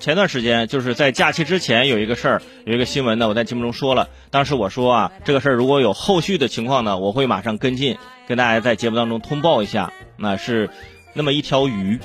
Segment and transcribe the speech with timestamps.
[0.00, 4.08] 前段时间就是在假期之前有一个事儿，有一个新闻呢，我在节目中说了。
[4.30, 9.92] 当时我说啊，这个事儿如果有后续的情况呢，我会马上跟进，跟大家在节目当中通报一下。
[10.16, 10.70] 那是
[11.12, 11.98] 那么一条鱼，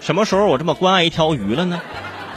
[0.00, 1.82] 什么时候我这么关爱一条鱼了呢？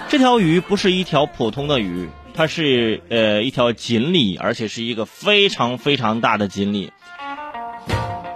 [0.10, 6.92] 这条鱼不是一条普通的鱼，它是呃一条锦鲤，而且是一个非常非常大的锦鲤。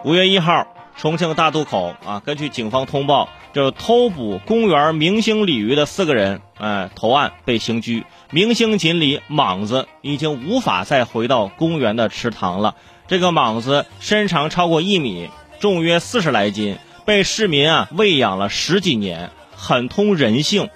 [0.06, 0.74] 五月一号。
[1.00, 8.04] 重庆大渡口啊，根据警方通报，就偷捕公园明星鲤鱼的四个人，哎，投案被刑拘。
[8.32, 12.76] 明星锦鲤莽子已经无法再回到公园的池塘了。
[13.08, 15.30] 这个莽子身长超过一米，
[15.62, 20.70] 重约四十来斤，被市民啊喂养了十几年，很通人性，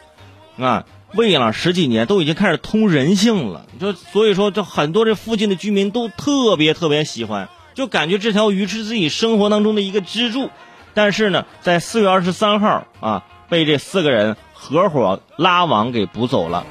[0.57, 0.85] 啊，
[1.15, 3.65] 喂养了十几年都已经开始通人性了。
[3.77, 7.49] 就所以说，这很多这附近的居民都特别特别喜欢。
[7.73, 10.49] 就感觉这条鱼是自己生活当中的一个支柱，
[10.93, 16.65] 但是呢，在四月二十三号啊，被这四个人合伙拉网给捕走了。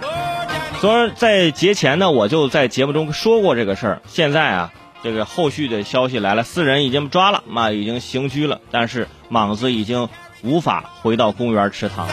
[0.80, 4.02] 昨儿在节前呢，我就在节目中说过这个事儿。
[4.06, 4.72] 现在啊，
[5.02, 10.08] 这个后续的消息来了，四人已经抓了，嘛已经刑拘了，但是莽子已经
[10.42, 12.08] 无法回到公园池塘。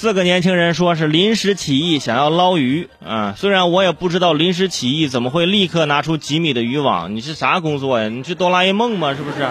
[0.00, 3.34] 四个年轻人说是临时起意，想要捞鱼啊。
[3.36, 7.14] 虽然我也不知道临时起意怎么会立刻拿出几米的渔网。
[7.14, 8.08] 你是啥工作呀？
[8.08, 9.14] 你是哆啦 A 梦吗？
[9.14, 9.46] 是不是？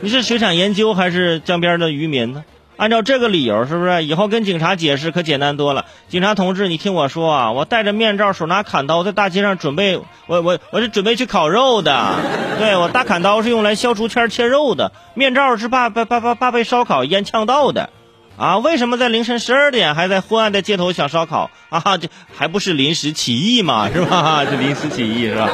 [0.00, 2.42] 你是水产研究还是江边的渔民呢？
[2.76, 5.84] 按照这个理由，是不是以后跟警察解释可简单多了？
[6.08, 12.16] 警察同志，你听我说啊，我戴着面罩，手拿砍刀，在大街上准备，我我我是准备去烤肉的。
[12.58, 17.90] 对我大砍刀是用来削竹签切肉的，面罩是怕怕怕怕怕被烧烤烟呛到的。
[18.38, 21.98] 啊，为什么在凌晨十二点还在昏暗的街头想烧烤 啊？
[21.98, 24.44] 这还不是临时起意嘛， 是吧？
[24.44, 25.50] 这临时起意是吧？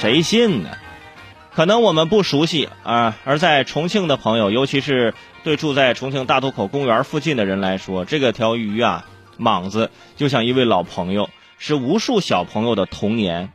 [0.00, 0.70] 谁信呢？
[1.54, 5.14] 可能我们不熟悉啊，而在重庆的朋友，尤其是
[5.44, 9.04] 对住在重庆大渡口公园附近的人来说，这个条鱼啊，
[9.36, 13.52] 莽子就像一位老朋友，是无数小朋友的童年。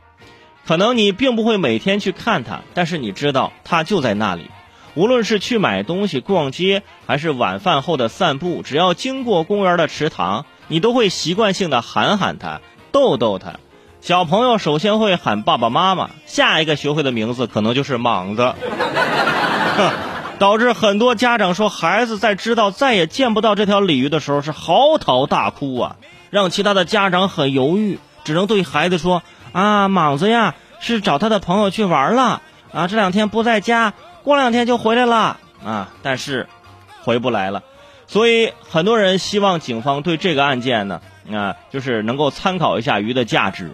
[0.66, 4.50] 可能你并不会每天去看它，但是你知道它就在那里。
[4.98, 12.60] 无论是去买东西、逛街，还是晚饭后的散步，只要经过公园的池塘，你都会习惯性的喊喊他，
[12.90, 13.60] 逗逗他。
[14.00, 18.52] 小朋友首先会喊爸爸妈妈，下一个学会的名字可能就是莽子，
[20.40, 25.96] 导致很多家长说，孩子在知道再也见不到这条鲤鱼的时候是嚎啕大哭啊，
[26.30, 29.22] 让其他的家长很犹豫，只能对孩子说
[29.54, 32.42] ：“啊，莽子呀，是找他的朋友去玩了
[32.72, 36.46] 啊，这两天不在家。”过两天就回来了啊，但是
[37.02, 37.62] 回不来了，
[38.06, 41.00] 所以很多人希望警方对这个案件呢
[41.32, 43.72] 啊，就是能够参考一下鱼的价值，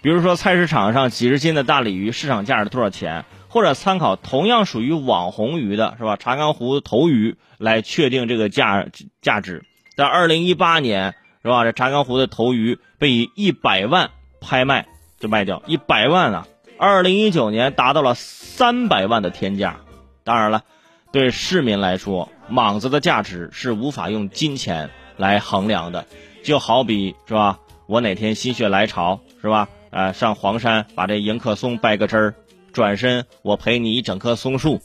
[0.00, 6.16] 比如说菜市场上几十斤的大鲤鱼市场价是多少钱，或者参考同样属于网红鱼的是吧？
[6.16, 8.86] 查干湖头鱼来确定这个价
[9.20, 9.64] 价值。
[9.96, 11.64] 在二零一八年是吧？
[11.64, 14.10] 这查干湖的头鱼被以一百万
[14.40, 14.86] 拍卖
[15.20, 16.46] 就卖掉，一百万啊！
[16.82, 19.76] 二零一九年达到了三百万的天价。
[20.24, 20.64] 当然了，
[21.12, 26.04] 对市民来说，莽子的价值是无法用金钱来衡量的。
[26.42, 32.34] 就好比是吧，我哪天心血来潮是吧，呃，上黄山把这迎客松掰个枝儿，
[32.72, 34.80] 转身我赔你一整棵松树，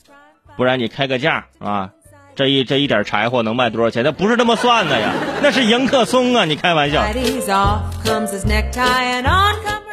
[0.56, 1.90] 不然你开个价啊，
[2.36, 4.04] 这一这一点柴火能卖多少钱？
[4.04, 7.02] 那不是这么算的呀，那是迎客松啊，你开玩笑。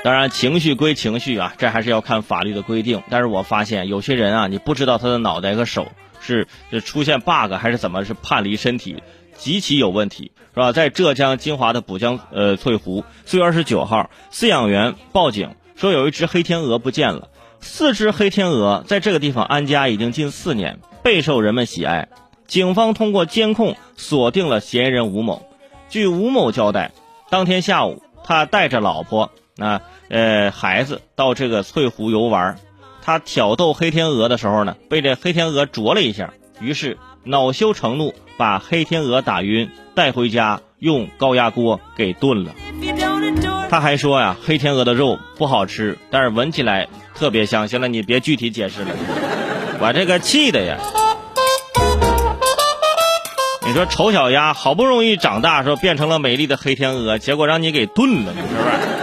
[0.05, 3.03] 当然，情绪归情绪啊，这还是要看法律的规定。
[3.09, 5.89] 但是我发现有些人啊，你不知道他的脑袋和手
[6.21, 9.03] 是是出现 bug 还是怎么是叛离身体，
[9.39, 10.73] 极其有问题，是吧？
[10.73, 17.31] 在浙江金华的浦江呃翠湖，四月二十九号，饲养员报警说有一只黑天鹅不见了。
[17.61, 22.09] 四只黑天鹅在这个地方安家已经近四年，备受人们喜爱。
[22.47, 25.49] 警方通过监控锁定了嫌疑人吴某。
[25.89, 26.93] 据吴某交代，
[27.31, 29.31] 当天下午他带着老婆。
[29.57, 32.59] 那呃，孩子到这个翠湖游玩，
[33.03, 42.53] 他挑逗黑天鹅的时候呢，被这黑天鹅啄了一下，于是恼羞成怒，把黑天鹅打晕，带回家用高压锅给炖了。
[43.71, 47.69] 他还说呀，黑天鹅的肉不好吃，但是闻起来特别香。
[47.69, 48.91] 行了，你别具体解释了，
[49.81, 50.79] 我这个气的呀！
[53.67, 58.94] 你说丑小鸭好不容易长大，说变成了美丽的黑天鹅，结果让你给炖了，是不是？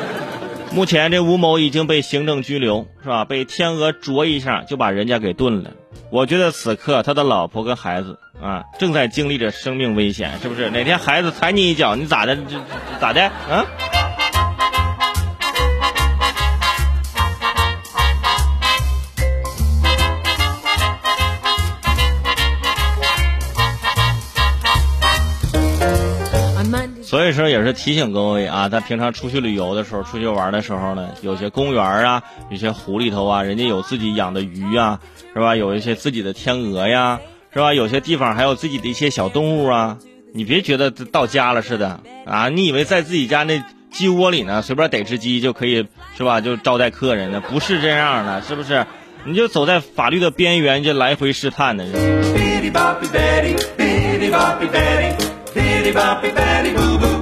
[0.73, 3.25] 目前这吴某已经被行政拘留，是吧？
[3.25, 5.71] 被天鹅啄一下就把人家给炖了。
[6.09, 10.69] 我觉得此刻他的老婆跟孩子啊，正在经历着生命危险，是不是？
[10.69, 12.37] 哪天孩子踩你一脚，你咋的？
[12.99, 13.31] 咋的？
[13.49, 14.00] 嗯？
[27.01, 34.99] 所以说也是提醒各位啊，在平常出去旅游的时候、出去玩的时候呢，有些公园啊、有些湖里头啊，人家有自己养的鱼啊，
[35.33, 35.55] 是吧？
[35.55, 37.19] 有一些自己的天鹅呀，
[37.53, 37.73] 是吧？
[37.73, 39.97] 有些地方还有自己的一些小动物啊。
[40.33, 42.47] 你别觉得到家了似的啊！
[42.47, 43.61] 你以为在自己家那
[43.91, 46.39] 鸡窝里呢，随便逮只鸡就可以是吧？
[46.39, 47.43] 就招待客人呢？
[47.49, 48.85] 不是这样的，是不是？
[49.25, 51.85] 你就走在法律的边缘，就来回试探的。
[55.81, 57.20] Bitty boppy batty boo boo.